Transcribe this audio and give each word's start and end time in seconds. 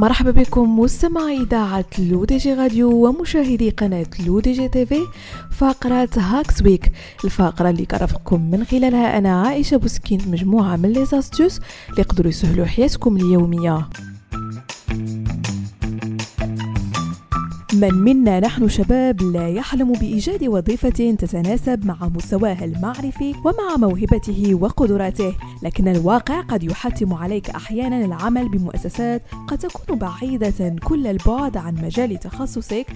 مرحبا 0.00 0.30
بكم 0.30 0.78
مستمعي 0.78 1.42
إذاعة 1.42 1.84
LODJ 1.98 2.54
Radio 2.54 3.06
ومشاهدي 3.06 3.70
قناة 3.70 4.06
LODJ 4.26 4.68
TV 4.68 5.00
فقرة 5.50 6.08
Hacks 6.16 6.62
Week 6.62 6.92
الفقرة 7.24 7.70
اللي 7.70 7.86
كنرافقكم 7.86 8.50
من 8.50 8.64
خلالها 8.64 9.18
أنا 9.18 9.42
عائشة 9.42 9.76
بوسكين 9.76 10.20
مجموعة 10.26 10.76
من 10.76 10.92
les 10.92 11.04
astuces 11.04 11.60
اللي 11.90 12.00
يقدروا 12.00 12.28
يسهلوا 12.28 12.66
حياتكم 12.66 13.16
اليومية. 13.16 13.88
من 17.72 17.94
منا 17.94 18.40
نحن 18.40 18.68
شباب 18.68 19.22
لا 19.22 19.48
يحلم 19.48 19.92
بإيجاد 19.92 20.44
وظيفة 20.44 20.88
تتناسب 21.18 21.86
مع 21.86 21.96
مستواه 22.14 22.64
المعرفي 22.64 23.34
ومع 23.44 23.76
موهبته 23.78 24.54
وقدراته 24.54 25.34
لكن 25.62 25.88
الواقع 25.88 26.40
قد 26.40 26.62
يحتم 26.62 27.14
عليك 27.14 27.50
أحيانا 27.50 28.04
العمل 28.04 28.48
بمؤسسات 28.48 29.22
قد 29.48 29.58
تكون 29.58 29.98
بعيدة 29.98 30.76
كل 30.84 31.06
البعد 31.06 31.56
عن 31.56 31.74
مجال 31.74 32.20
تخصصك 32.20 32.86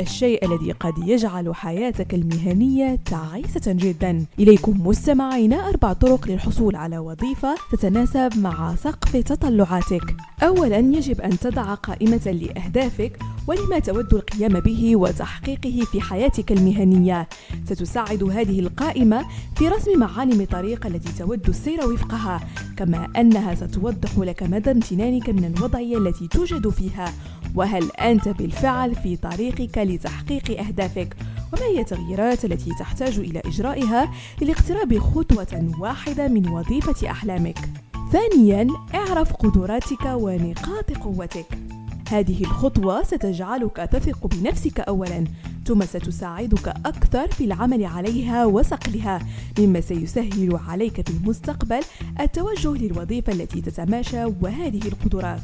الشيء 0.00 0.46
الذي 0.46 0.72
قد 0.72 0.92
يجعل 1.06 1.54
حياتك 1.54 2.14
المهنية 2.14 2.98
تعيسة 3.04 3.62
جدا. 3.66 4.24
إليكم 4.38 4.86
مستمعين 4.86 5.52
أربع 5.52 5.92
طرق 5.92 6.28
للحصول 6.28 6.76
على 6.76 6.98
وظيفة 6.98 7.54
تتناسب 7.72 8.30
مع 8.38 8.74
سقف 8.74 9.16
تطلعاتك. 9.16 10.16
أولا 10.42 10.78
يجب 10.78 11.20
أن 11.20 11.38
تضع 11.38 11.74
قائمة 11.74 12.36
لأهدافك 12.40 13.18
ولما 13.48 13.78
تود 13.78 14.14
القيام 14.14 14.60
به 14.60 14.96
وتحقيقه 14.96 15.86
في 15.92 16.00
حياتك 16.00 16.52
المهنية. 16.52 17.28
ستساعد 17.64 18.22
هذه 18.22 18.60
القائمة 18.60 19.26
في 19.56 19.68
رسم 19.68 19.98
معالم 19.98 20.40
الطريق 20.40 20.86
التي 20.86 21.12
تود 21.18 21.48
السير 21.48 21.86
وفقها 21.86 22.40
كما 22.76 23.08
أنها 23.16 23.54
ستوضح 23.54 24.18
لك 24.18 24.42
مدى 24.42 24.70
امتنانك 24.70 25.28
من 25.28 25.44
الوضعية 25.44 25.98
التي 25.98 26.28
توجد 26.28 26.68
فيها. 26.68 27.12
وهل 27.54 27.90
أنت 27.90 28.28
بالفعل 28.28 28.94
في 28.94 29.16
طريقك 29.16 29.78
لتحقيق 29.78 30.60
أهدافك؟ 30.60 31.16
وما 31.52 31.66
هي 31.66 31.80
التغييرات 31.80 32.44
التي 32.44 32.70
تحتاج 32.78 33.18
إلى 33.18 33.42
إجرائها 33.46 34.12
للاقتراب 34.42 34.98
خطوة 34.98 35.70
واحدة 35.78 36.28
من 36.28 36.48
وظيفة 36.48 37.10
أحلامك؟ 37.10 37.58
ثانيا 38.12 38.66
اعرف 38.94 39.32
قدراتك 39.32 40.04
ونقاط 40.04 40.92
قوتك. 40.92 41.46
هذه 42.12 42.40
الخطوة 42.40 43.02
ستجعلك 43.02 43.76
تثق 43.76 44.26
بنفسك 44.26 44.80
أولا 44.80 45.24
ثم 45.66 45.82
ستساعدك 45.82 46.68
أكثر 46.68 47.28
في 47.28 47.44
العمل 47.44 47.84
عليها 47.84 48.44
وصقلها 48.46 49.18
مما 49.58 49.80
سيسهل 49.80 50.58
عليك 50.68 51.08
في 51.08 51.16
المستقبل 51.16 51.80
التوجه 52.20 52.72
للوظيفة 52.72 53.32
التي 53.32 53.60
تتماشى 53.60 54.24
وهذه 54.24 54.80
القدرات. 54.88 55.42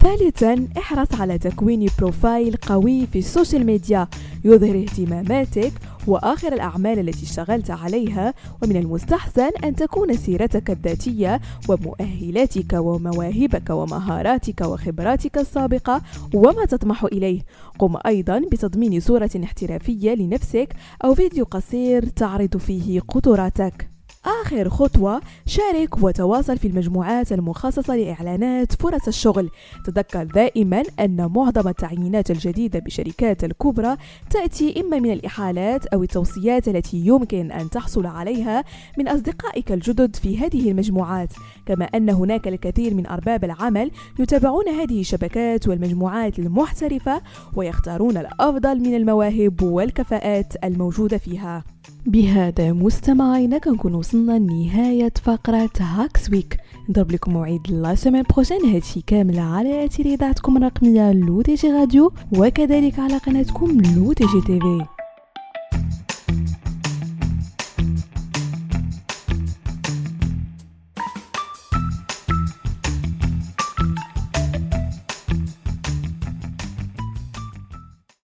ثالثا 0.00 0.68
احرص 0.78 1.20
على 1.20 1.38
تكوين 1.38 1.88
profile 1.98 2.56
قوي 2.56 3.06
في 3.06 3.18
ال 3.18 3.25
social 3.25 3.66
media 3.66 4.08
يظهر 4.44 4.76
اهتماماتك 4.82 5.72
وآخر 6.08 6.52
الأعمال 6.52 6.98
التي 6.98 7.22
اشتغلت 7.22 7.70
عليها 7.70 8.34
ومن 8.62 8.76
المستحسن 8.76 9.50
أن 9.64 9.76
تكون 9.76 10.16
سيرتك 10.16 10.70
الذاتية 10.70 11.40
ومؤهلاتك 11.68 12.72
ومواهبك 12.72 13.70
ومهاراتك 13.70 14.60
وخبراتك 14.60 15.38
السابقة 15.38 16.02
وما 16.34 16.64
تطمح 16.64 17.04
إليه. 17.04 17.40
قم 17.78 17.96
أيضا 18.06 18.38
بتضمين 18.52 19.00
صورة 19.00 19.30
احترافية 19.44 20.14
لنفسك 20.14 20.68
أو 21.04 21.14
فيديو 21.14 21.44
قصير 21.44 22.06
تعرض 22.06 22.56
فيه 22.56 23.00
قدراتك. 23.00 23.97
آخر 24.24 24.68
خطوة 24.68 25.20
شارك 25.46 26.02
وتواصل 26.02 26.58
في 26.58 26.68
المجموعات 26.68 27.32
المخصصة 27.32 27.96
لإعلانات 27.96 28.72
فرص 28.72 29.06
الشغل. 29.06 29.50
تذكر 29.84 30.24
دائما 30.24 30.82
أن 31.00 31.32
معظم 31.34 31.68
التعيينات 31.68 32.30
الجديدة 32.30 32.78
بشركات 32.78 33.44
الكبرى 33.44 33.96
تأتي 34.30 34.80
إما 34.80 34.98
من 34.98 35.12
الإحالات 35.12 35.86
أو 35.86 36.02
التوصيات 36.02 36.68
التي 36.68 36.96
يمكن 36.96 37.52
أن 37.52 37.70
تحصل 37.70 38.06
عليها 38.06 38.64
من 38.98 39.08
أصدقائك 39.08 39.72
الجدد 39.72 40.16
في 40.16 40.38
هذه 40.38 40.70
المجموعات. 40.70 41.32
كما 41.66 41.84
أن 41.84 42.10
هناك 42.10 42.48
الكثير 42.48 42.94
من 42.94 43.06
أرباب 43.06 43.44
العمل 43.44 43.90
يتابعون 44.18 44.68
هذه 44.68 45.00
الشبكات 45.00 45.68
والمجموعات 45.68 46.38
المحترفة 46.38 47.22
ويختارون 47.56 48.16
الأفضل 48.16 48.80
من 48.80 48.94
المواهب 48.94 49.62
والكفاءات 49.62 50.64
الموجودة 50.64 51.18
فيها. 51.18 51.64
بهذا 52.06 52.72
مستمعينا 52.72 53.58
كنكون 53.58 53.94
وصلنا 54.08 54.38
لنهاية 54.38 55.12
فقرة 55.22 55.70
Hacks 55.80 56.30
Week 56.30 56.56
نضرب 56.88 57.12
لكم 57.12 57.32
موعد 57.32 57.70
la 57.70 57.94
semaine 57.94 58.22
prochaine. 58.22 58.64
هادشي 58.74 59.00
كامل 59.06 59.38
على 59.38 59.84
اثير 59.84 60.06
اذاعتكم 60.06 60.56
الرقمية 60.56 61.12
LODJ 61.12 61.72
Radio 61.72 62.12
وكذلك 62.38 62.98
على 62.98 63.18
قناتكم 63.18 63.80
LODJ 63.80 64.40
TV 64.46 64.97